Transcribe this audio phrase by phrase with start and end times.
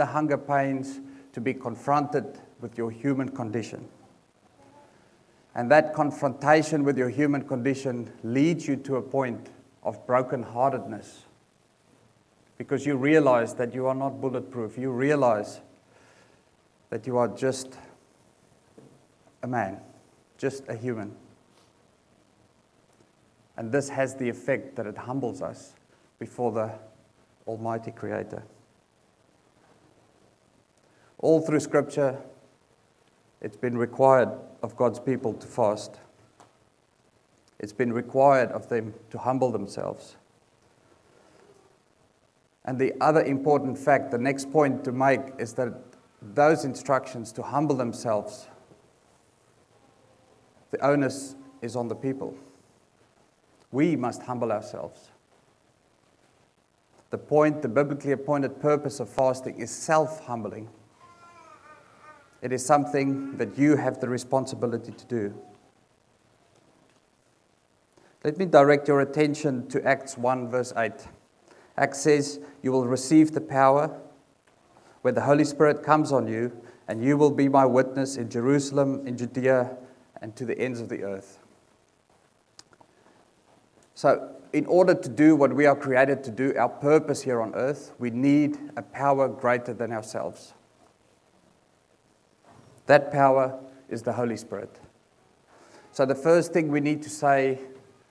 [0.00, 0.98] the hunger pains,
[1.34, 3.86] to be confronted with your human condition.
[5.54, 9.50] And that confrontation with your human condition leads you to a point
[9.82, 11.24] of brokenheartedness
[12.56, 14.78] because you realize that you are not bulletproof.
[14.78, 15.60] You realize
[16.88, 17.76] that you are just
[19.42, 19.82] a man,
[20.38, 21.14] just a human.
[23.58, 25.74] And this has the effect that it humbles us
[26.18, 26.70] before the
[27.46, 28.42] Almighty Creator.
[31.20, 32.18] All through Scripture,
[33.42, 34.30] it's been required
[34.62, 36.00] of God's people to fast.
[37.58, 40.16] It's been required of them to humble themselves.
[42.64, 45.74] And the other important fact, the next point to make, is that
[46.22, 48.48] those instructions to humble themselves,
[50.70, 52.34] the onus is on the people.
[53.72, 55.10] We must humble ourselves.
[57.10, 60.68] The point, the biblically appointed purpose of fasting is self humbling.
[62.42, 65.34] It is something that you have the responsibility to do.
[68.24, 70.92] Let me direct your attention to Acts 1, verse 8.
[71.76, 73.98] Acts says, You will receive the power
[75.02, 76.52] when the Holy Spirit comes on you,
[76.88, 79.76] and you will be my witness in Jerusalem, in Judea,
[80.20, 81.38] and to the ends of the earth.
[83.94, 87.54] So, in order to do what we are created to do, our purpose here on
[87.54, 90.54] earth, we need a power greater than ourselves.
[92.90, 93.56] That power
[93.88, 94.80] is the Holy Spirit.
[95.92, 97.60] So, the first thing we need to say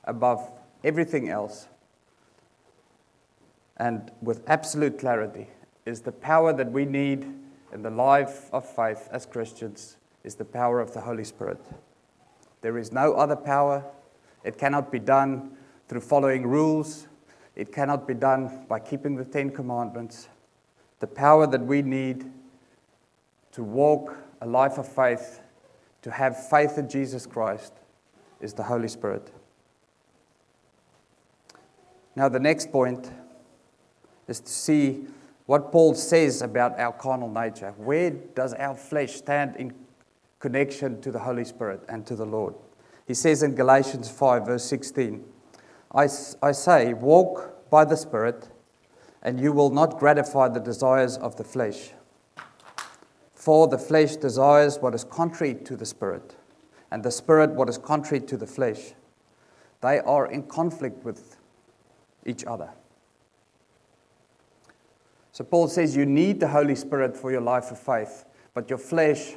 [0.06, 0.50] above
[0.86, 1.68] everything else,
[3.76, 5.50] and with absolute clarity,
[5.86, 7.26] is the power that we need
[7.74, 11.60] in the life of faith as Christians is the power of the Holy Spirit.
[12.62, 13.84] There is no other power.
[14.46, 15.58] It cannot be done
[15.90, 17.10] through following rules.
[17.58, 20.30] It cannot be done by keeping the Ten Commandments.
[21.02, 22.32] The power that we need
[23.52, 25.42] to walk a life of faith,
[26.02, 27.73] to have faith in Jesus Christ,
[28.40, 29.32] is the Holy Spirit.
[32.16, 33.11] Now, the next point
[34.27, 35.08] is to see
[35.45, 37.73] what Paul says about our carnal nature.
[37.77, 39.73] Where does our flesh stand in
[40.39, 42.54] connection to the Holy Spirit and to the Lord?
[43.08, 45.26] He says in Galatians 5, verse 16,
[45.95, 46.04] I,
[46.44, 48.50] I say, walk by the Spirit,
[49.23, 51.92] and you will not gratify the desires of the flesh.
[53.49, 56.36] For the flesh desires what is contrary to the Spirit,
[56.92, 58.93] and the Spirit what is contrary to the flesh.
[59.82, 61.37] They are in conflict with
[62.27, 62.70] each other.
[65.32, 68.23] So Paul says you need the Holy Spirit for your life of faith,
[68.54, 69.33] but your flesh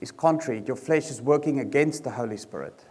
[0.00, 0.62] is contrary.
[0.64, 2.84] Your flesh is working against the Holy Spirit.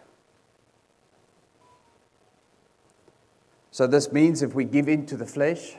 [3.72, 5.78] So this means if we give in to the flesh,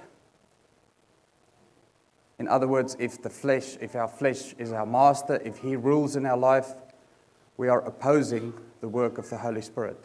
[2.38, 6.16] in other words, if the flesh, if our flesh is our master, if he rules
[6.16, 6.74] in our life,
[7.56, 9.98] we are opposing the work of the Holy Spirit.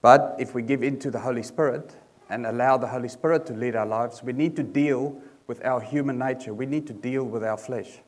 [0.00, 1.96] But if we give in to the Holy Spirit
[2.30, 5.80] and allow the Holy Spirit to lead our lives, we need to deal with our
[5.80, 6.54] human nature.
[6.54, 7.98] We need to deal with our flesh.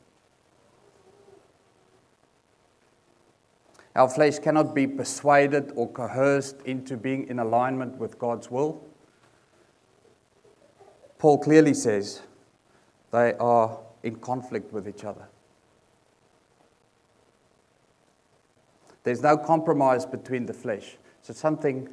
[3.93, 8.81] Our flesh cannot be persuaded or coerced into being in alignment with God's will.
[11.21, 12.23] Paul clearly says
[13.11, 15.27] they are in conflict with each other.
[19.03, 20.97] There's no compromise between the flesh.
[21.21, 21.87] So something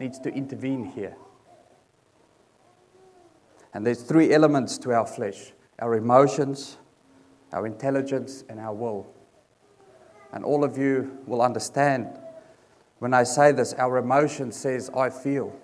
[0.00, 1.14] needs to intervene here.
[3.74, 6.78] And there's three elements to our flesh our emotions,
[7.52, 9.06] our intelligence, and our will.
[10.32, 12.18] And all of you will understand
[12.98, 15.54] when I say this our emotion says, I feel.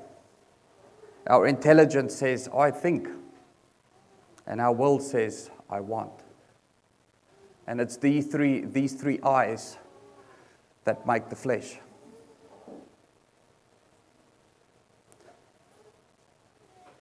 [1.28, 3.08] Our intelligence says, I think.
[4.46, 6.12] And our will says, I want.
[7.66, 9.76] And it's these three, these three eyes
[10.84, 11.78] that make the flesh.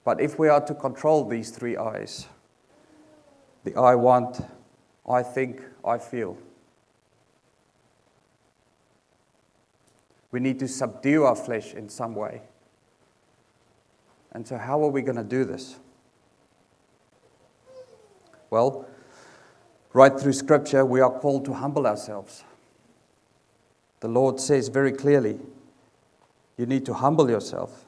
[0.03, 2.27] But if we are to control these three eyes,
[3.63, 4.41] the I want,
[5.07, 6.37] I think, I feel,
[10.31, 12.41] we need to subdue our flesh in some way.
[14.35, 15.77] And so, how are we going to do this?
[18.49, 18.85] Well,
[19.93, 22.43] right through Scripture, we are called to humble ourselves.
[24.01, 25.39] The Lord says very clearly,
[26.57, 27.85] you need to humble yourself.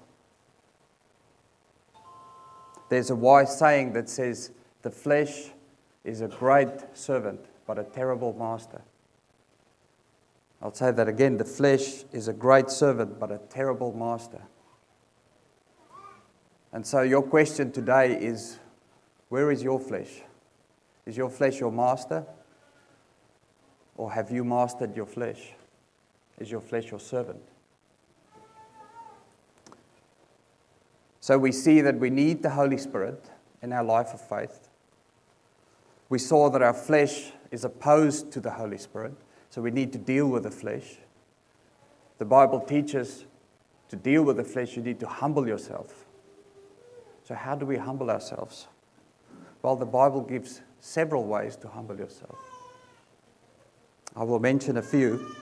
[2.87, 4.51] There's a wise saying that says,
[4.83, 5.49] the flesh
[6.05, 8.81] is a great servant, but a terrible master.
[10.61, 11.35] I'll say that again.
[11.35, 14.43] The flesh is a great servant, but a terrible master.
[16.73, 18.59] And so, your question today is
[19.29, 20.21] where is your flesh?
[21.05, 22.25] Is your flesh your master?
[23.95, 25.53] Or have you mastered your flesh?
[26.39, 27.41] Is your flesh your servant?
[31.19, 33.29] So we see that we need the Holy Spirit
[33.61, 34.69] in our life of faith.
[36.07, 39.13] We saw that our flesh is opposed to the Holy Spirit,
[39.49, 40.99] so we need to deal with the flesh.
[42.17, 43.25] The Bible teaches
[43.89, 46.06] to deal with the flesh, you need to humble yourself.
[47.27, 48.67] So, how do we humble ourselves?
[49.61, 52.37] Well, the Bible gives several ways to humble yourself.
[54.15, 55.35] I will mention a few.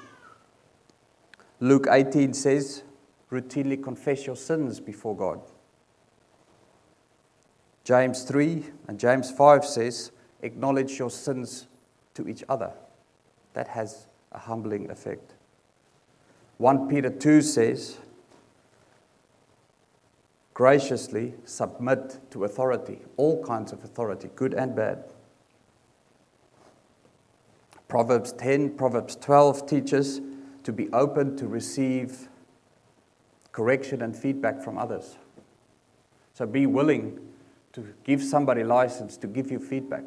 [1.59, 2.81] Luke 18 says,
[3.31, 5.41] routinely confess your sins before God.
[7.83, 10.11] James 3 and James 5 says,
[10.41, 11.67] acknowledge your sins
[12.15, 12.73] to each other.
[13.53, 15.35] That has a humbling effect.
[16.57, 17.99] 1 Peter 2 says,
[20.55, 25.03] graciously submit to authority, all kinds of authority, good and bad.
[27.89, 30.21] Proverbs 10, Proverbs 12 teaches
[30.63, 32.29] to be open to receive
[33.51, 35.17] correction and feedback from others.
[36.33, 37.19] So be willing
[37.73, 40.05] to give somebody license to give you feedback.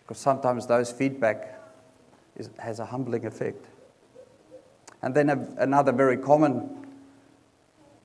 [0.00, 1.60] Because sometimes those feedback
[2.36, 3.64] is, has a humbling effect.
[5.02, 6.81] And then a, another very common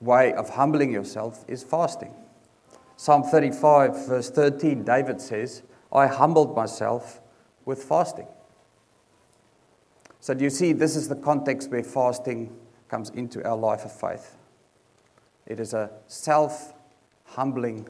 [0.00, 2.14] way of humbling yourself is fasting.
[2.96, 5.62] Psalm 35, verse 13, David says,
[5.92, 7.20] I humbled myself
[7.64, 8.26] with fasting.
[10.20, 12.54] So, do you see, this is the context where fasting
[12.88, 14.36] comes into our life of faith.
[15.46, 16.74] It is a self
[17.24, 17.88] humbling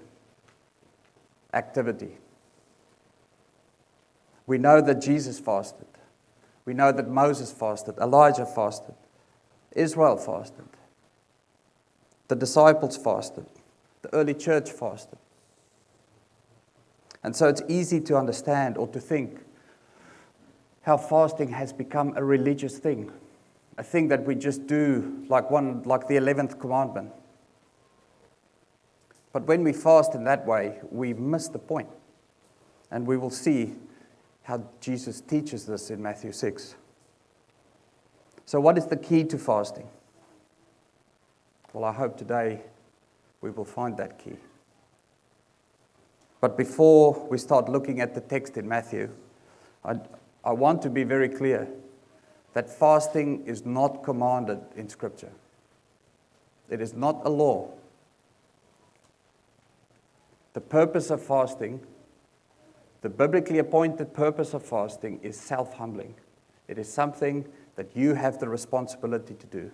[1.52, 2.18] activity.
[4.46, 5.86] We know that Jesus fasted.
[6.64, 8.94] We know that Moses fasted, Elijah fasted,
[9.72, 10.66] Israel fasted.
[12.28, 13.46] The disciples fasted.
[14.02, 15.18] The early church fasted.
[17.22, 19.40] And so it's easy to understand or to think
[20.82, 23.10] how fasting has become a religious thing,
[23.76, 27.12] a thing that we just do like one like the 11th commandment.
[29.32, 31.88] But when we fast in that way, we miss the point.
[32.90, 33.74] And we will see
[34.44, 36.74] how Jesus teaches this in Matthew 6.
[38.46, 39.86] So, what is the key to fasting?
[41.72, 42.62] Well, I hope today
[43.40, 44.36] we will find that key.
[46.40, 49.10] But before we start looking at the text in Matthew,
[49.84, 49.96] I,
[50.44, 51.68] I want to be very clear
[52.54, 55.32] that fasting is not commanded in Scripture.
[56.70, 57.70] It is not a law.
[60.54, 61.80] The purpose of fasting,
[63.02, 66.14] the biblically appointed purpose of fasting, is self humbling.
[66.66, 69.70] It is something that you have the responsibility to do.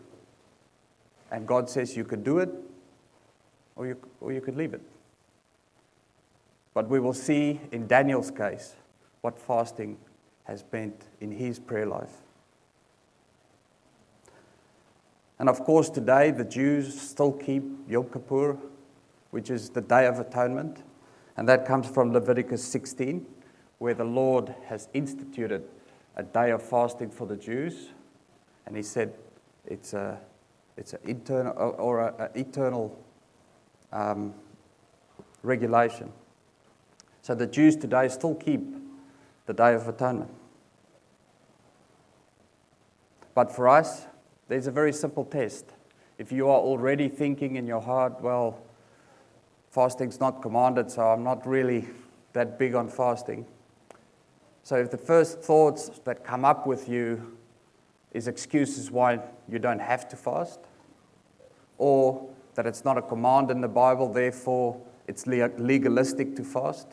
[1.31, 2.51] And God says you could do it
[3.77, 4.83] or you, or you could leave it.
[6.73, 8.75] But we will see in Daniel's case
[9.21, 9.97] what fasting
[10.45, 12.23] has meant in his prayer life.
[15.39, 18.57] And of course, today the Jews still keep Yom Kippur,
[19.31, 20.83] which is the Day of Atonement.
[21.37, 23.27] And that comes from Leviticus 16,
[23.79, 25.65] where the Lord has instituted
[26.17, 27.89] a day of fasting for the Jews.
[28.67, 29.15] And he said
[29.67, 30.21] it's a
[30.77, 32.99] it's an internal or an eternal
[33.93, 34.35] um,
[35.43, 36.13] regulation.
[37.23, 38.61] So the Jews today still keep
[39.47, 40.31] the Day of Atonement.
[43.35, 44.07] But for us,
[44.49, 45.67] there's a very simple test.
[46.19, 48.63] If you are already thinking in your heart, well,
[49.71, 51.89] fasting's not commanded, so I'm not really
[52.33, 53.47] that big on fasting.
[54.63, 57.37] So if the first thoughts that come up with you
[58.15, 60.61] is excuses why you don't have to fast,
[61.77, 66.89] or that it's not a command in the Bible, therefore it's legalistic to fast,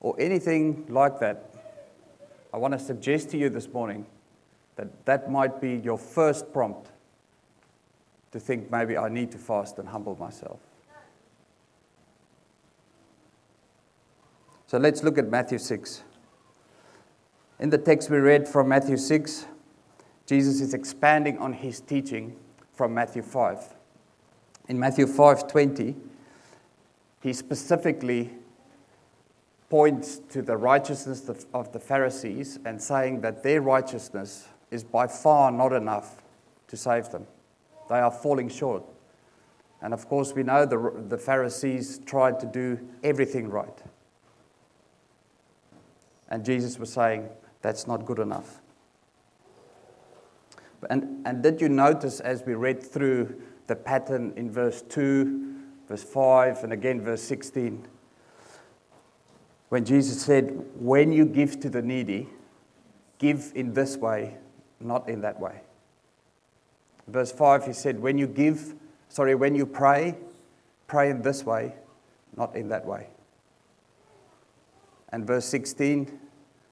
[0.00, 1.50] or anything like that,
[2.52, 4.04] I want to suggest to you this morning
[4.76, 6.90] that that might be your first prompt
[8.30, 10.60] to think maybe I need to fast and humble myself.
[14.66, 16.02] So let's look at Matthew 6.
[17.60, 19.46] In the text we read from Matthew 6,
[20.26, 22.36] Jesus is expanding on his teaching
[22.72, 23.74] from Matthew 5.
[24.68, 25.96] In Matthew 5:20,
[27.20, 28.30] he specifically
[29.68, 35.50] points to the righteousness of the Pharisees and saying that their righteousness is by far
[35.50, 36.22] not enough
[36.68, 37.26] to save them.
[37.88, 38.84] They are falling short.
[39.80, 43.82] And of course, we know the, the Pharisees tried to do everything right.
[46.28, 47.28] And Jesus was saying,
[47.60, 48.60] that's not good enough.
[50.90, 55.54] And, and did you notice as we read through the pattern in verse 2,
[55.88, 57.86] verse 5, and again verse 16.
[59.68, 62.28] When Jesus said, When you give to the needy,
[63.18, 64.36] give in this way,
[64.80, 65.60] not in that way.
[67.06, 68.74] Verse 5, he said, When you give,
[69.08, 70.16] sorry, when you pray,
[70.86, 71.74] pray in this way,
[72.36, 73.08] not in that way.
[75.10, 76.18] And verse 16,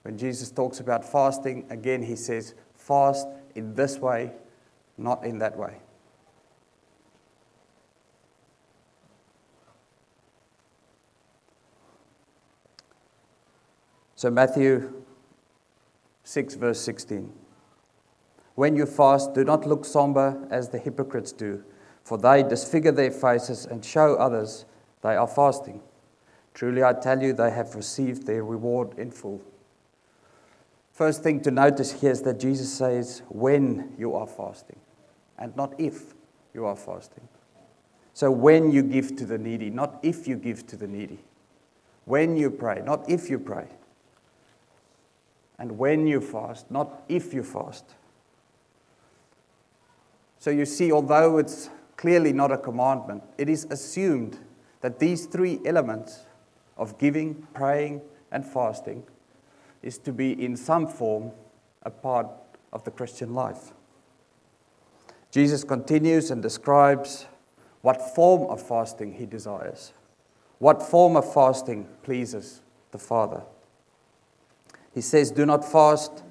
[0.03, 4.33] when Jesus talks about fasting, again he says, Fast in this way,
[4.99, 5.77] not in that way.
[14.17, 15.03] So, Matthew
[16.25, 17.33] 6, verse 16.
[18.55, 21.65] When you fast, do not look somber as the hypocrites do,
[22.05, 24.67] for they disfigure their faces and show others
[25.03, 25.81] they are fasting.
[26.53, 29.41] Truly, I tell you, they have received their reward in full.
[31.01, 34.79] First thing to notice here is that Jesus says, when you are fasting,
[35.39, 36.13] and not if
[36.53, 37.27] you are fasting.
[38.13, 41.21] So, when you give to the needy, not if you give to the needy.
[42.05, 43.69] When you pray, not if you pray.
[45.59, 47.95] And when you fast, not if you fast.
[50.39, 54.39] So, you see, although it's clearly not a commandment, it is assumed
[54.83, 56.27] that these three elements
[56.77, 59.05] of giving, praying, and fasting
[59.83, 61.33] is to be in some form
[61.83, 62.29] a part
[62.73, 63.73] of the Christian life.
[65.31, 67.27] Jesus continues and describes
[67.83, 69.93] what form of fasting he desires,
[70.59, 72.61] what form of fasting pleases
[72.91, 73.43] the Father.
[74.93, 76.25] He says, Do not fast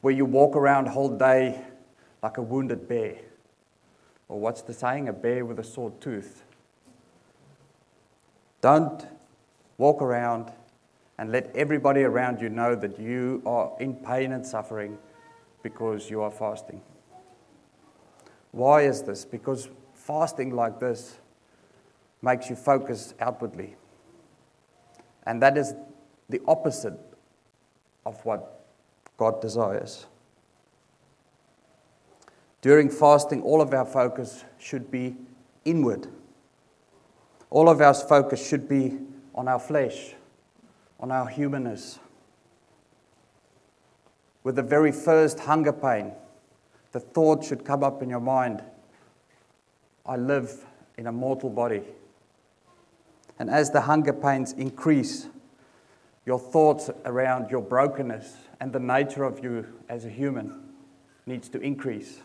[0.00, 1.60] where you walk around whole day
[2.22, 3.16] like a wounded bear.
[4.28, 5.08] Or what's the saying?
[5.08, 6.44] A bear with a sore tooth.
[8.60, 9.06] Don't
[9.78, 10.52] walk around
[11.20, 14.96] and let everybody around you know that you are in pain and suffering
[15.62, 16.80] because you are fasting.
[18.52, 19.26] Why is this?
[19.26, 21.18] Because fasting like this
[22.22, 23.76] makes you focus outwardly.
[25.26, 25.74] And that is
[26.30, 26.98] the opposite
[28.06, 28.64] of what
[29.18, 30.06] God desires.
[32.62, 35.16] During fasting, all of our focus should be
[35.66, 36.06] inward.
[37.50, 38.96] All of our focus should be
[39.34, 40.14] on our flesh
[41.00, 41.98] on our humanness.
[44.44, 46.12] With the very first hunger pain,
[46.92, 48.62] the thought should come up in your mind
[50.06, 50.64] I live
[50.98, 51.82] in a mortal body.
[53.38, 55.28] And as the hunger pains increase,
[56.26, 60.72] your thoughts around your brokenness and the nature of you as a human
[61.26, 62.20] needs to increase.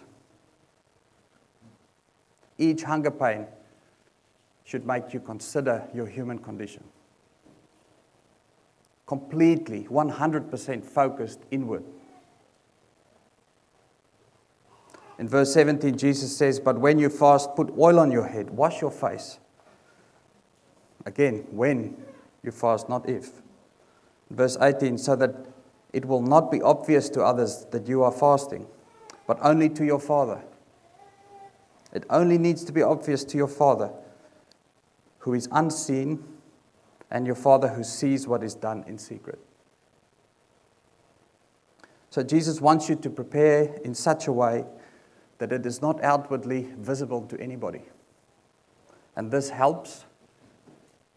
[2.58, 3.46] Each hunger pain
[4.64, 6.84] should make you consider your human condition
[9.06, 11.84] completely, 100% focused inward.
[15.18, 18.82] In verse 17, Jesus says, But when you fast, put oil on your head, wash
[18.82, 19.40] your face.
[21.06, 21.96] Again, when
[22.44, 23.42] you fast, not if.
[24.30, 25.34] Verse 18, so that
[25.94, 28.68] it will not be obvious to others that you are fasting,
[29.28, 30.44] but only to your Father.
[31.94, 33.92] It only needs to be obvious to your Father,
[35.20, 36.24] who is unseen
[37.12, 39.40] and your Father who sees what is done in secret.
[42.10, 44.66] So Jesus wants you to prepare in such a way
[45.38, 47.82] that it is not outwardly visible to anybody.
[49.16, 50.06] And this helps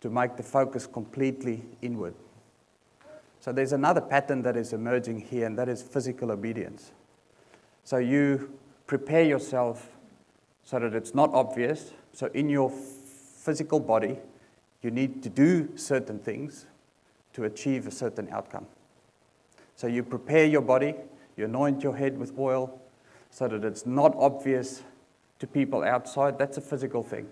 [0.01, 2.15] to make the focus completely inward.
[3.41, 6.93] So there's another pattern that is emerging here, and that is physical obedience.
[7.85, 9.89] So you prepare yourself
[10.65, 11.93] so that it's not obvious.
[12.13, 14.19] So in your physical body,
[14.83, 16.67] you need to do certain things
[17.33, 18.67] to achieve a certain outcome.
[19.75, 20.95] So you prepare your body,
[21.37, 22.81] you anoint your head with oil
[23.31, 24.83] so that it's not obvious
[25.39, 26.39] to people outside.
[26.39, 27.29] That's a physical thing.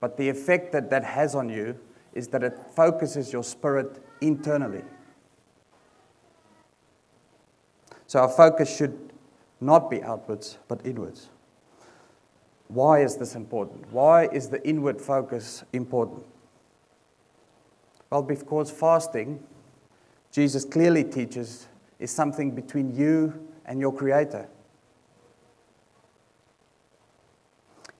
[0.00, 1.78] But the effect that that has on you
[2.12, 4.82] is that it focuses your spirit internally.
[8.06, 9.12] So our focus should
[9.60, 11.28] not be outwards, but inwards.
[12.68, 13.90] Why is this important?
[13.92, 16.24] Why is the inward focus important?
[18.10, 19.42] Well, because fasting,
[20.32, 21.68] Jesus clearly teaches,
[21.98, 24.48] is something between you and your Creator.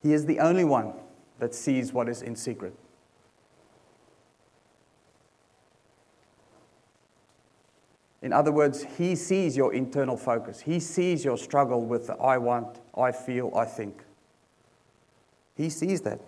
[0.03, 0.93] He is the only one
[1.39, 2.75] that sees what is in secret.
[8.23, 10.61] In other words, He sees your internal focus.
[10.61, 14.06] He sees your struggle with the I want, I feel, I think.
[15.57, 16.21] He sees that.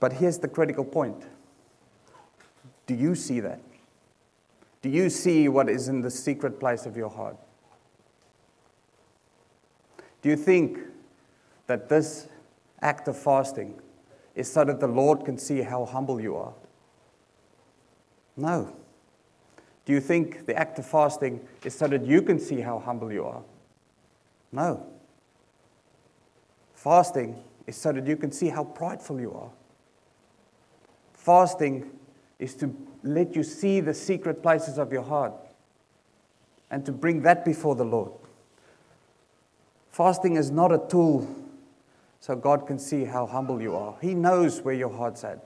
[0.00, 1.24] But here's the critical point
[2.86, 3.60] Do you see that?
[4.82, 7.36] Do you see what is in the secret place of your heart?
[10.22, 10.78] Do you think
[11.66, 12.28] that this
[12.82, 13.80] act of fasting
[14.34, 16.54] is so that the Lord can see how humble you are?
[18.36, 18.74] No.
[19.84, 23.12] Do you think the act of fasting is so that you can see how humble
[23.12, 23.42] you are?
[24.52, 24.86] No.
[26.74, 29.50] Fasting is so that you can see how prideful you are.
[31.14, 31.90] Fasting
[32.38, 35.34] is to let you see the secret places of your heart
[36.70, 38.12] and to bring that before the Lord.
[39.90, 41.28] Fasting is not a tool
[42.20, 43.96] so God can see how humble you are.
[44.00, 45.44] He knows where your heart's at.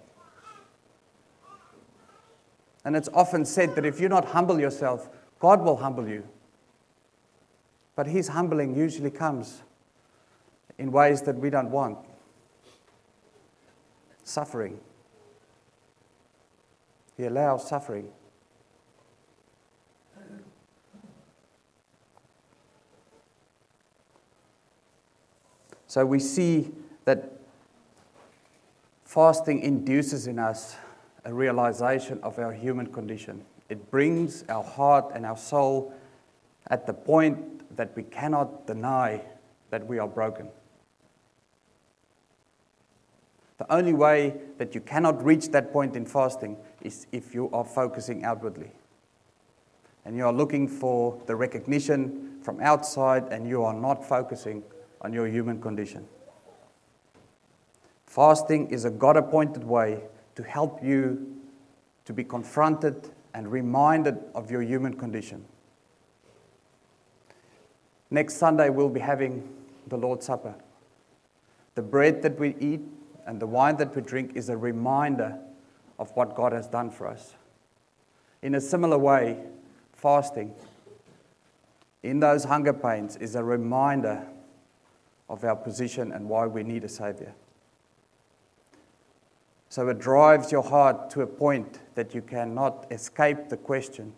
[2.84, 5.08] And it's often said that if you not humble yourself,
[5.40, 6.28] God will humble you.
[7.96, 9.62] But His humbling usually comes
[10.78, 11.98] in ways that we don't want
[14.24, 14.80] suffering.
[17.16, 18.08] He allows suffering.
[25.86, 26.72] So we see
[27.04, 27.30] that
[29.04, 30.74] fasting induces in us
[31.24, 33.44] a realization of our human condition.
[33.68, 35.94] It brings our heart and our soul
[36.66, 39.22] at the point that we cannot deny
[39.70, 40.48] that we are broken.
[43.58, 47.64] The only way that you cannot reach that point in fasting is if you are
[47.64, 48.72] focusing outwardly.
[50.04, 54.62] And you are looking for the recognition from outside and you are not focusing
[55.00, 56.06] on your human condition.
[58.06, 60.02] Fasting is a God appointed way
[60.34, 61.34] to help you
[62.04, 65.44] to be confronted and reminded of your human condition.
[68.14, 69.42] Next Sunday, we'll be having
[69.88, 70.54] the Lord's Supper.
[71.74, 72.80] The bread that we eat
[73.26, 75.36] and the wine that we drink is a reminder
[75.98, 77.34] of what God has done for us.
[78.40, 79.40] In a similar way,
[79.94, 80.54] fasting
[82.04, 84.24] in those hunger pains is a reminder
[85.28, 87.34] of our position and why we need a Savior.
[89.68, 94.12] So it drives your heart to a point that you cannot escape the question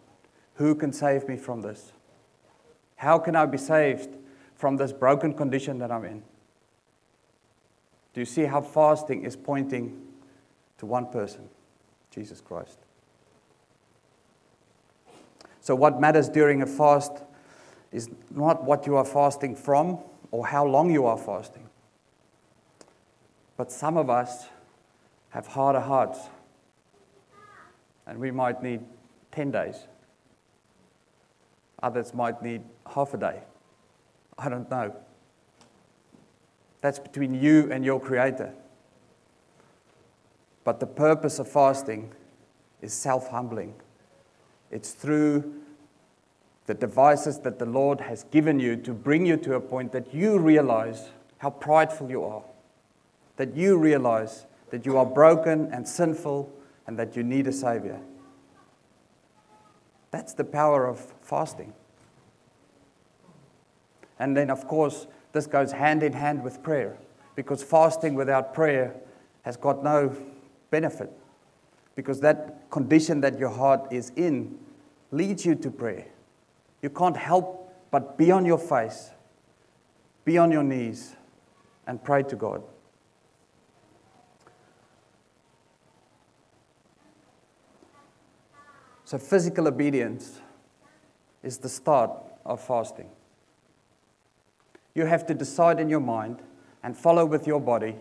[0.56, 1.92] who can save me from this?
[2.96, 4.16] How can I be saved
[4.54, 6.22] from this broken condition that I'm in?
[8.14, 10.00] Do you see how fasting is pointing
[10.78, 11.48] to one person,
[12.10, 12.78] Jesus Christ?
[15.60, 17.22] So, what matters during a fast
[17.92, 19.98] is not what you are fasting from
[20.30, 21.68] or how long you are fasting.
[23.56, 24.46] But some of us
[25.30, 26.20] have harder hearts.
[28.06, 28.80] And we might need
[29.32, 29.76] 10 days.
[31.86, 32.62] Others might need
[32.94, 33.42] half a day.
[34.36, 34.92] I don't know.
[36.80, 38.52] That's between you and your Creator.
[40.64, 42.10] But the purpose of fasting
[42.82, 43.76] is self humbling.
[44.72, 45.62] It's through
[46.66, 50.12] the devices that the Lord has given you to bring you to a point that
[50.12, 52.42] you realize how prideful you are,
[53.36, 56.52] that you realize that you are broken and sinful
[56.88, 58.00] and that you need a Savior.
[60.10, 61.72] That's the power of fasting.
[64.18, 66.96] And then, of course, this goes hand in hand with prayer
[67.34, 68.94] because fasting without prayer
[69.42, 70.16] has got no
[70.70, 71.12] benefit
[71.94, 74.58] because that condition that your heart is in
[75.10, 76.06] leads you to prayer.
[76.82, 79.10] You can't help but be on your face,
[80.24, 81.16] be on your knees,
[81.86, 82.62] and pray to God.
[89.06, 90.40] So, physical obedience
[91.44, 92.10] is the start
[92.44, 93.08] of fasting.
[94.96, 96.42] You have to decide in your mind
[96.82, 97.94] and follow with your body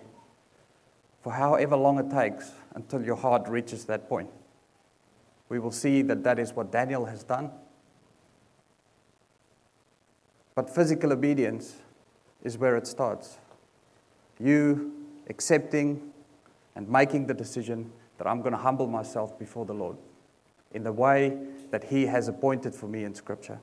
[1.21, 4.31] for however long it takes until your heart reaches that point.
[5.47, 7.51] We will see that that is what Daniel has done.
[10.55, 11.75] But physical obedience
[12.43, 13.37] is where it starts.
[14.39, 16.01] You accepting
[16.75, 19.97] and making the decision that I'm going to humble myself before the Lord
[20.75, 21.38] in the way
[21.71, 23.59] that He has appointed for me in Scripture.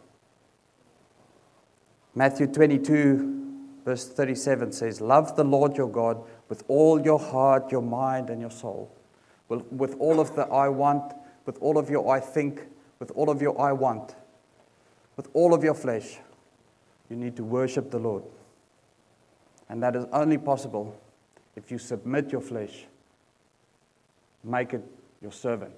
[2.15, 7.83] Matthew 22, verse 37 says, Love the Lord your God with all your heart, your
[7.83, 8.91] mind, and your soul.
[9.49, 11.13] With all of the I want,
[11.47, 12.63] with all of your I think,
[12.99, 14.15] with all of your I want,
[15.17, 16.19] with all of your flesh,
[17.11, 18.25] you need to worship the Lord.
[19.69, 20.99] And that is only possible
[21.57, 22.87] if you submit your flesh,
[24.43, 24.83] make it
[25.21, 25.75] your servant.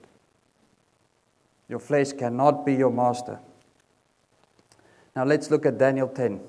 [1.68, 3.40] Your flesh cannot be your master.
[5.16, 6.40] Now let's look at Daniel 10.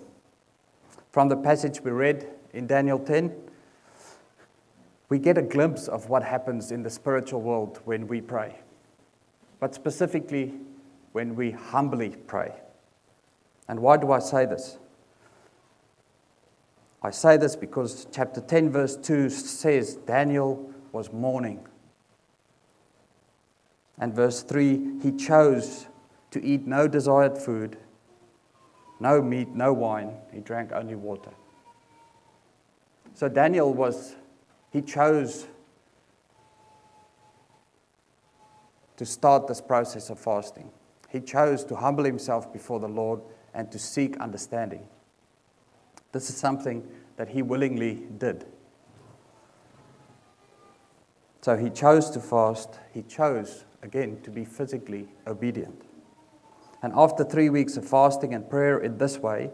[1.12, 3.34] From the passage we read in Daniel 10,
[5.08, 8.60] we get a glimpse of what happens in the spiritual world when we pray,
[9.60, 10.54] but specifically
[11.12, 12.54] when we humbly pray.
[13.68, 14.78] And why do I say this?
[17.02, 21.66] I say this because chapter 10, verse 2 says Daniel was mourning.
[23.98, 25.88] And verse 3 he chose
[26.32, 27.78] to eat no desired food,
[29.00, 30.18] no meat, no wine.
[30.34, 31.32] He drank only water.
[33.14, 34.16] So Daniel was,
[34.72, 35.48] he chose
[38.98, 40.72] to start this process of fasting.
[41.10, 43.22] He chose to humble himself before the Lord
[43.54, 44.86] and to seek understanding.
[46.12, 46.86] This is something
[47.18, 48.46] that he willingly did.
[51.42, 52.80] So he chose to fast.
[52.94, 55.84] He chose, again, to be physically obedient.
[56.82, 59.52] And after three weeks of fasting and prayer in this way,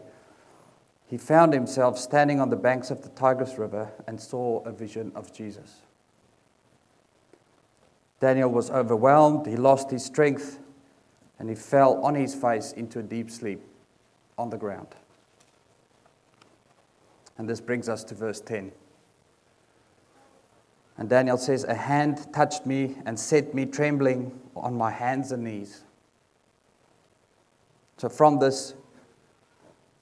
[1.06, 5.12] he found himself standing on the banks of the Tigris River and saw a vision
[5.14, 5.82] of Jesus.
[8.20, 10.58] Daniel was overwhelmed, he lost his strength,
[11.38, 13.60] and he fell on his face into a deep sleep
[14.38, 14.88] on the ground.
[17.36, 18.72] And this brings us to verse 10.
[20.98, 25.44] And Daniel says, A hand touched me and set me trembling on my hands and
[25.44, 25.84] knees.
[27.96, 28.74] So, from this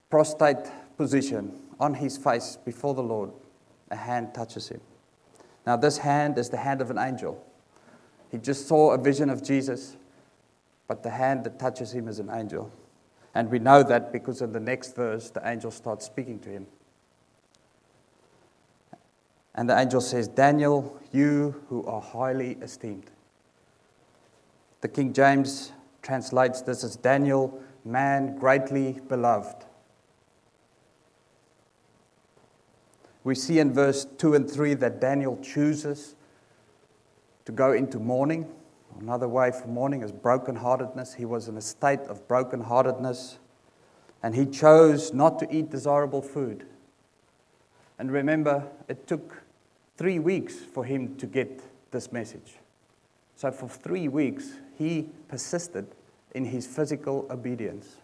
[0.08, 3.30] prostrate position on his face before the Lord,
[3.90, 4.80] a hand touches him.
[5.66, 7.44] Now, this hand is the hand of an angel.
[8.30, 9.96] He just saw a vision of Jesus,
[10.88, 12.72] but the hand that touches him is an angel.
[13.34, 16.66] And we know that because in the next verse, the angel starts speaking to him.
[19.60, 23.10] And the angel says, Daniel, you who are highly esteemed.
[24.80, 29.66] The King James translates this as Daniel, man greatly beloved.
[33.22, 36.14] We see in verse 2 and 3 that Daniel chooses
[37.44, 38.50] to go into mourning.
[38.98, 41.16] Another way for mourning is brokenheartedness.
[41.16, 43.36] He was in a state of brokenheartedness,
[44.22, 46.64] and he chose not to eat desirable food.
[47.98, 49.42] And remember, it took
[50.00, 51.60] three weeks for him to get
[51.90, 52.54] this message.
[53.36, 55.88] So, for three weeks, he persisted
[56.34, 57.96] in his physical obedience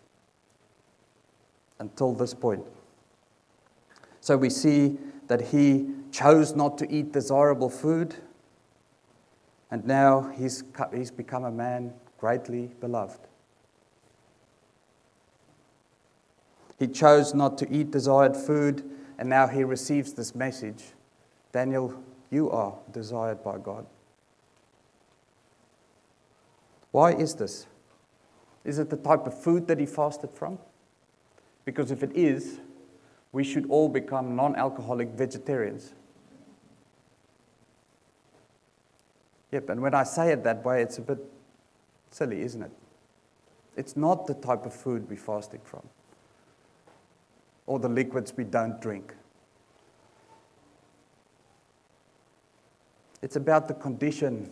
[1.79, 2.67] until this point.
[4.21, 8.17] So we see that he chose not to eat desirable food,
[9.71, 13.21] and now he's, he's become a man greatly beloved.
[16.79, 18.85] He chose not to eat desired food,
[19.17, 20.93] and now he receives this message
[21.57, 21.95] Daniel,
[22.31, 23.87] you are desired by God.
[26.91, 27.67] Why is this?
[28.63, 30.59] Is it the type of food that he fasted from?
[31.65, 32.61] Because if it is,
[33.33, 35.95] we should all become non alcoholic vegetarians.
[39.51, 41.21] Yep, and when I say it that way, it's a bit
[42.11, 42.73] silly, isn't it?
[43.79, 45.89] It's not the type of food we're fasting from
[47.67, 49.15] or the liquids we don't drink.
[53.23, 54.51] It's about the condition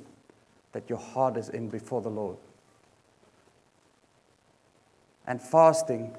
[0.72, 2.36] that your heart is in before the Lord.
[5.26, 6.16] And fasting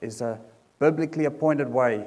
[0.00, 0.40] is a
[0.78, 2.06] biblically appointed way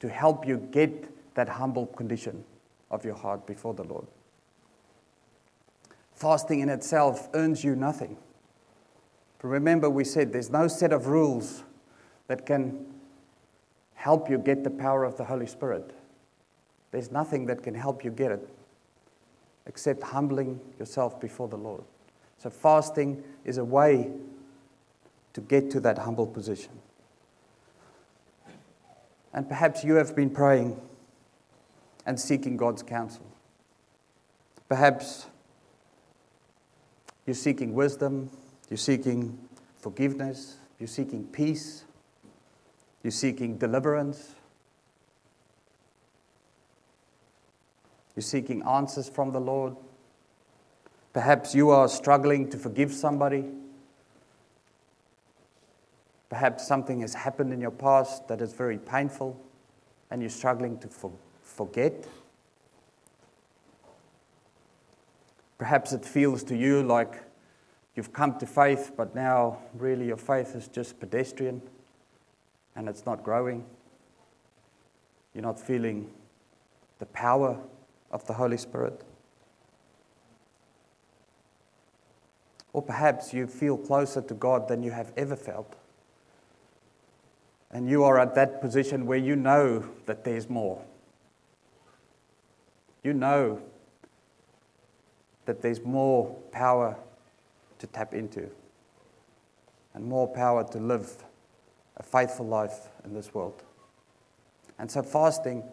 [0.00, 2.44] to help you get that humble condition
[2.90, 4.06] of your heart before the Lord.
[6.14, 8.16] Fasting in itself earns you nothing.
[9.38, 11.62] But remember, we said there's no set of rules
[12.26, 12.86] that can
[13.94, 15.92] help you get the power of the Holy Spirit.
[16.90, 18.48] There's nothing that can help you get it
[19.66, 21.82] except humbling yourself before the Lord.
[22.38, 24.10] So, fasting is a way
[25.32, 26.72] to get to that humble position.
[29.32, 30.80] And perhaps you have been praying
[32.06, 33.26] and seeking God's counsel.
[34.68, 35.26] Perhaps
[37.26, 38.30] you're seeking wisdom,
[38.70, 39.38] you're seeking
[39.76, 41.84] forgiveness, you're seeking peace,
[43.02, 44.35] you're seeking deliverance,
[48.16, 49.76] you're seeking answers from the Lord.
[51.12, 53.44] Perhaps you are struggling to forgive somebody.
[56.30, 59.38] Perhaps something has happened in your past that is very painful
[60.10, 62.06] and you're struggling to for- forget.
[65.58, 67.22] Perhaps it feels to you like
[67.94, 71.60] you've come to faith, but now really your faith is just pedestrian
[72.74, 73.64] and it's not growing.
[75.34, 76.10] You're not feeling
[76.98, 77.58] the power
[78.10, 79.02] of the Holy Spirit.
[82.72, 85.76] Or perhaps you feel closer to God than you have ever felt.
[87.70, 90.82] And you are at that position where you know that there's more.
[93.02, 93.62] You know
[95.46, 96.96] that there's more power
[97.78, 98.50] to tap into
[99.94, 101.24] and more power to live
[101.96, 103.62] a faithful life in this world.
[104.78, 105.64] And so, fasting,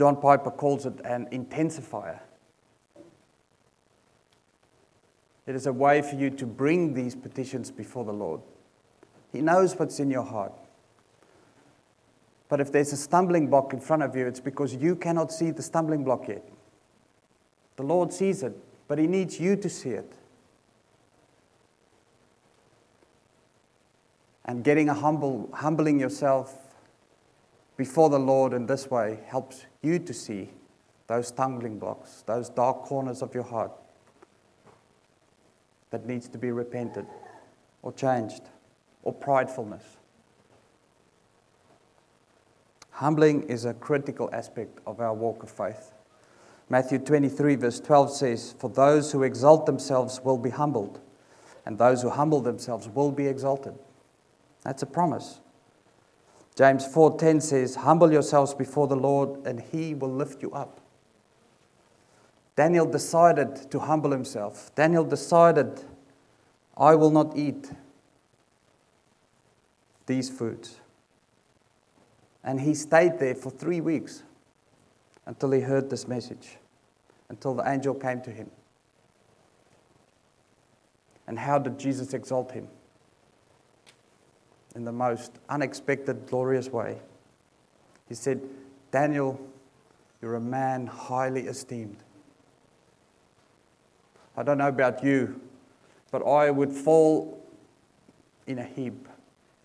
[0.00, 2.20] John Piper calls it an intensifier.
[5.46, 8.40] It is a way for you to bring these petitions before the Lord.
[9.30, 10.54] He knows what's in your heart.
[12.48, 15.50] But if there's a stumbling block in front of you, it's because you cannot see
[15.50, 16.48] the stumbling block yet.
[17.76, 18.56] The Lord sees it,
[18.88, 20.14] but He needs you to see it.
[24.46, 26.56] And getting a humble, humbling yourself
[27.76, 30.50] before the Lord in this way helps you to see
[31.06, 33.72] those stumbling blocks, those dark corners of your heart
[35.90, 37.06] that needs to be repented
[37.82, 38.42] or changed
[39.02, 39.82] or pridefulness.
[42.92, 45.92] Humbling is a critical aspect of our walk of faith.
[46.68, 51.00] Matthew 23, verse 12 says, For those who exalt themselves will be humbled,
[51.66, 53.74] and those who humble themselves will be exalted.
[54.62, 55.40] That's a promise.
[56.60, 60.78] James 4:10 says, "Humble yourselves before the Lord, and he will lift you up."
[62.54, 64.70] Daniel decided to humble himself.
[64.74, 65.82] Daniel decided,
[66.76, 67.72] "I will not eat
[70.04, 70.80] these foods."
[72.44, 74.22] And he stayed there for three weeks
[75.24, 76.58] until he heard this message,
[77.30, 78.50] until the angel came to him.
[81.26, 82.68] And how did Jesus exalt him?
[84.74, 86.98] In the most unexpected, glorious way.
[88.08, 88.40] He said,
[88.90, 89.40] Daniel,
[90.22, 91.98] you're a man highly esteemed.
[94.36, 95.40] I don't know about you,
[96.10, 97.44] but I would fall
[98.46, 99.08] in a heap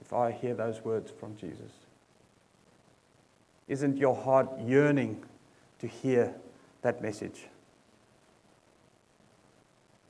[0.02, 1.72] if I hear those words from Jesus.
[3.68, 5.24] Isn't your heart yearning
[5.80, 6.34] to hear
[6.82, 7.48] that message?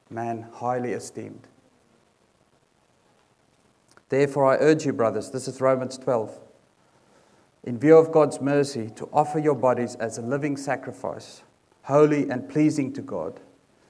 [0.10, 1.48] Man, highly esteemed.
[4.16, 6.40] Therefore, I urge you, brothers, this is Romans 12,
[7.66, 11.44] in view of God's mercy, to offer your bodies as a living sacrifice,
[11.82, 13.42] holy and pleasing to God.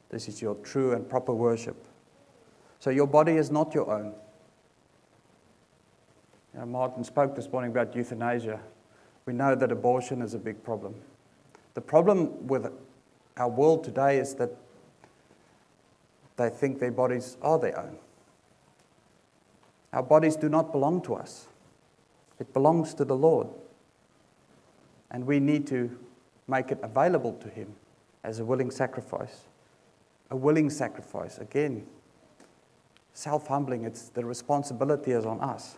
[0.09, 1.75] This is your true and proper worship.
[2.79, 4.15] So, your body is not your own.
[6.55, 8.59] You know, Martin spoke this morning about euthanasia.
[9.27, 10.95] We know that abortion is a big problem.
[11.75, 12.65] The problem with
[13.37, 14.49] our world today is that
[16.37, 17.99] they think their bodies are their own.
[19.95, 21.47] Our bodies do not belong to us,
[22.37, 23.47] it belongs to the Lord.
[25.09, 25.97] And we need to
[26.47, 27.73] make it available to Him
[28.23, 29.45] as a willing sacrifice.
[30.29, 31.37] A willing sacrifice.
[31.37, 31.87] Again,
[33.13, 35.77] self humbling, it's the responsibility is on us.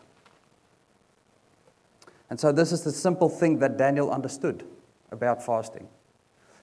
[2.32, 4.64] And so, this is the simple thing that Daniel understood
[5.12, 5.88] about fasting.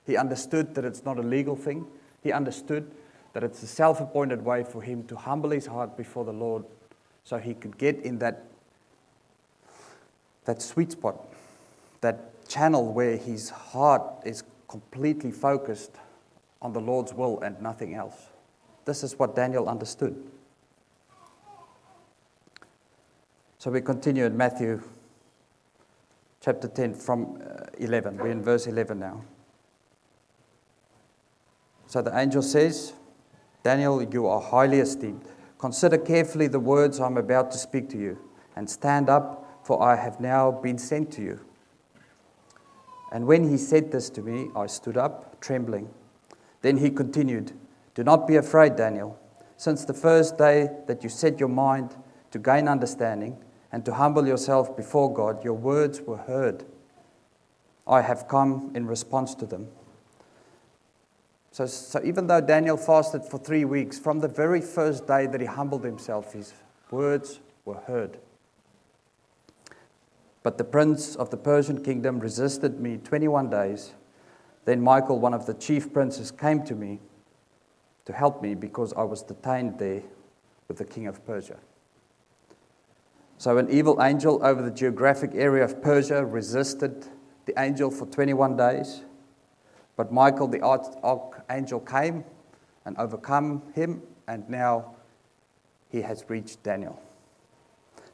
[0.05, 1.87] He understood that it's not a legal thing,
[2.21, 2.90] he understood
[3.33, 6.64] that it's a self appointed way for him to humble his heart before the Lord
[7.24, 8.44] so he could get in that,
[10.44, 11.16] that sweet spot,
[12.02, 15.92] that channel where his heart is completely focused
[16.60, 18.28] on the Lord's will and nothing else.
[18.84, 20.14] This is what Daniel understood.
[23.58, 24.82] So we continue in Matthew
[26.42, 28.18] chapter 10 from uh, 11.
[28.18, 29.22] We're in verse 11 now.
[31.87, 32.92] So the angel says,
[33.62, 35.24] Daniel, you are highly esteemed.
[35.64, 38.18] Consider carefully the words I'm about to speak to you,
[38.55, 41.40] and stand up, for I have now been sent to you.
[43.11, 45.88] And when he said this to me, I stood up, trembling.
[46.61, 47.53] Then he continued,
[47.94, 49.18] Do not be afraid, Daniel.
[49.57, 51.96] Since the first day that you set your mind
[52.33, 56.66] to gain understanding, and to humble yourself before God, your words were heard.
[57.87, 59.68] I have come in response to them.
[61.55, 65.40] So, so even though Daniel fasted for three weeks, from the very first day that
[65.40, 66.53] he humbled himself, his
[66.90, 68.19] words were heard.
[70.43, 73.93] But the prince of the Persian kingdom resisted me 21 days.
[74.64, 76.99] Then Michael, one of the chief princes, came to me
[78.07, 80.03] to help me because I was detained there
[80.67, 81.59] with the king of Persia.
[83.38, 87.07] So, an evil angel over the geographic area of Persia resisted
[87.47, 89.03] the angel for 21 days.
[89.96, 92.24] But Michael, the archangel, came
[92.85, 94.94] and overcome him, and now
[95.90, 97.00] he has reached Daniel.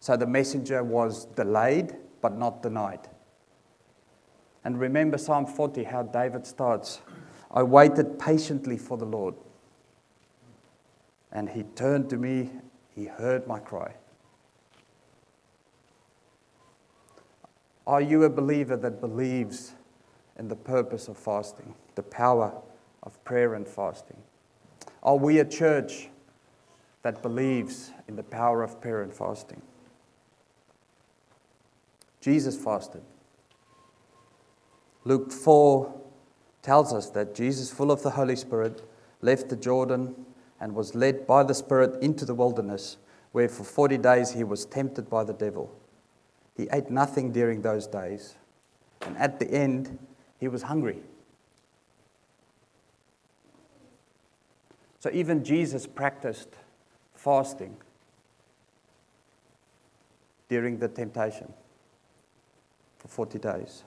[0.00, 3.08] So the messenger was delayed, but not denied.
[4.64, 7.00] And remember Psalm 40, how David starts
[7.52, 9.34] I waited patiently for the Lord,
[11.32, 12.50] and he turned to me,
[12.94, 13.94] he heard my cry.
[17.86, 19.72] Are you a believer that believes
[20.40, 22.50] in the purpose of fasting, the power
[23.02, 24.16] of prayer and fasting?
[25.02, 26.08] Are we a church
[27.02, 29.60] that believes in the power of prayer and fasting?
[32.22, 33.02] Jesus fasted.
[35.04, 35.94] Luke 4
[36.62, 38.82] tells us that Jesus, full of the Holy Spirit,
[39.20, 40.14] left the Jordan
[40.58, 42.96] and was led by the Spirit into the wilderness,
[43.32, 45.70] where for 40 days he was tempted by the devil.
[46.56, 48.36] He ate nothing during those days,
[49.02, 49.98] and at the end,
[50.40, 51.02] he was hungry.
[54.98, 56.48] So even Jesus practiced
[57.14, 57.76] fasting
[60.48, 61.52] during the temptation
[62.98, 63.84] for 40 days.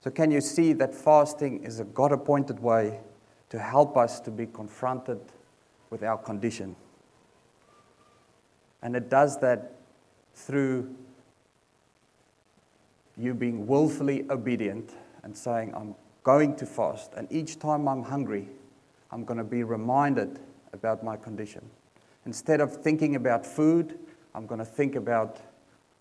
[0.00, 3.00] So, can you see that fasting is a God appointed way
[3.50, 5.20] to help us to be confronted
[5.90, 6.76] with our condition?
[8.82, 9.72] And it does that
[10.34, 10.94] through
[13.18, 17.12] you being willfully obedient and saying, I'm going to fast.
[17.14, 18.48] And each time I'm hungry,
[19.10, 20.38] I'm going to be reminded
[20.72, 21.68] about my condition.
[22.26, 23.98] Instead of thinking about food,
[24.34, 25.38] I'm going to think about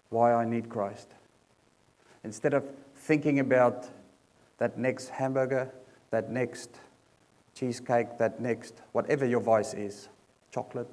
[0.09, 1.09] why I need Christ.
[2.23, 3.87] Instead of thinking about
[4.57, 5.71] that next hamburger,
[6.11, 6.79] that next
[7.53, 10.09] cheesecake, that next whatever your vice is,
[10.51, 10.87] chocolate.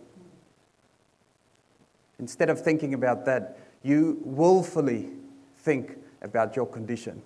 [2.18, 5.10] Instead of thinking about that, you willfully
[5.58, 7.22] think about your condition.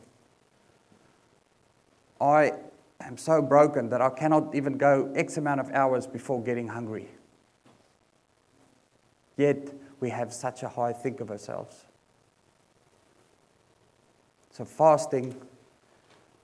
[2.20, 2.52] I
[3.00, 7.08] am so broken that I cannot even go X amount of hours before getting hungry.
[9.36, 11.84] Yet we have such a high think of ourselves.
[14.50, 15.40] So, fasting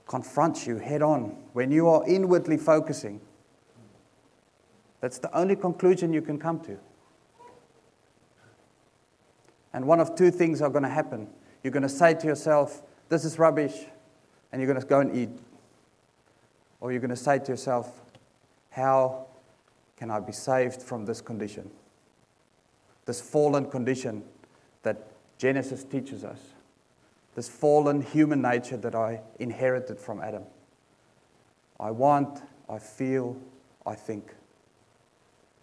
[0.07, 3.19] confronts you head on when you are inwardly focusing.
[5.01, 6.77] That's the only conclusion you can come to.
[9.73, 11.27] And one of two things are going to happen.
[11.65, 13.73] You're going to say to yourself, This is rubbish,
[14.51, 15.31] and you're going to go and eat.
[16.79, 18.03] Or you're going to say to yourself,
[18.69, 19.25] How
[19.97, 21.71] can I be saved from this condition?
[23.07, 24.25] This fallen condition
[24.83, 25.07] that
[25.39, 26.37] Genesis teaches us
[27.33, 30.43] this fallen human nature that I inherited from Adam.
[31.79, 33.37] I want, I feel,
[33.87, 34.35] I think.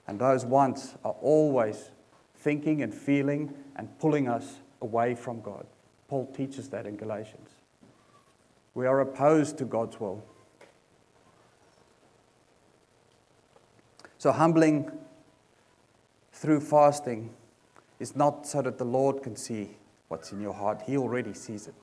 [0.08, 1.92] And those wants are always
[2.34, 5.64] thinking and feeling and pulling us away from God.
[6.12, 7.48] Paul teaches that in Galatians.
[8.74, 10.22] We are opposed to God's will.
[14.18, 14.92] So, humbling
[16.34, 17.30] through fasting
[17.98, 19.70] is not so that the Lord can see
[20.08, 20.82] what's in your heart.
[20.86, 21.74] He already sees it.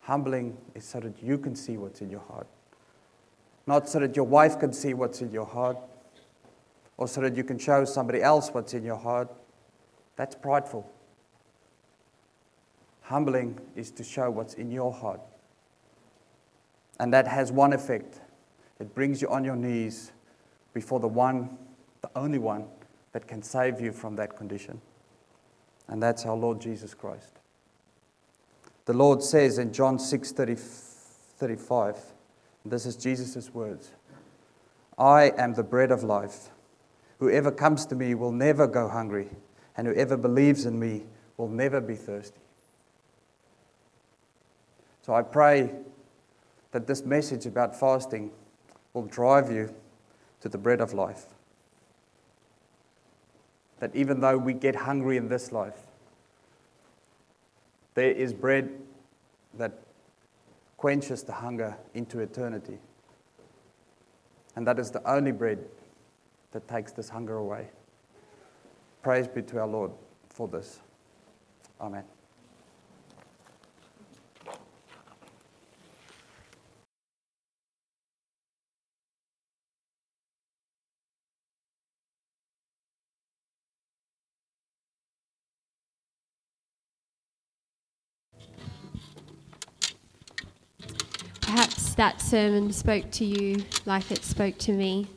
[0.00, 2.46] Humbling is so that you can see what's in your heart.
[3.66, 5.76] Not so that your wife can see what's in your heart,
[6.96, 9.30] or so that you can show somebody else what's in your heart.
[10.16, 10.90] That's prideful.
[13.06, 15.20] Humbling is to show what's in your heart.
[17.00, 18.20] And that has one effect
[18.78, 20.12] it brings you on your knees
[20.74, 21.56] before the one,
[22.02, 22.66] the only one
[23.12, 24.80] that can save you from that condition
[25.88, 27.38] and that's our Lord Jesus Christ.
[28.86, 31.96] The Lord says in John 6 30, 35,
[32.64, 33.92] this is Jesus' words
[34.98, 36.50] I am the bread of life.
[37.18, 39.30] Whoever comes to me will never go hungry,
[39.76, 41.04] and whoever believes in me
[41.36, 42.40] will never be thirsty.
[45.06, 45.70] So I pray
[46.72, 48.32] that this message about fasting
[48.92, 49.72] will drive you
[50.40, 51.26] to the bread of life
[53.78, 55.78] that even though we get hungry in this life,
[57.94, 58.68] there is bread
[59.54, 59.78] that
[60.76, 62.78] quenches the hunger into eternity.
[64.56, 65.64] And that is the only bread
[66.50, 67.68] that takes this hunger away.
[69.02, 69.92] Praise be to our Lord
[70.30, 70.80] for this.
[71.80, 72.15] Amen.
[91.96, 95.08] That sermon spoke to you like it spoke to me.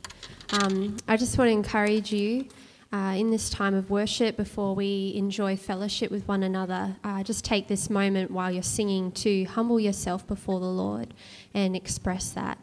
[0.51, 2.47] Um, I just want to encourage you
[2.91, 6.95] uh, in this time of worship before we enjoy fellowship with one another.
[7.04, 11.13] Uh, just take this moment while you're singing to humble yourself before the Lord
[11.54, 12.58] and express that.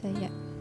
[0.00, 0.55] So, yeah.